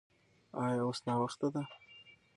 [0.63, 1.63] ایا اوس ناوخته ده؟